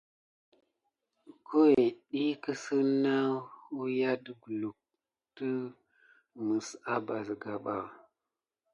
[1.29, 5.49] Əgohet ɗiyi kisine na nawuya deglukedi
[6.47, 7.75] mis aba siga ba.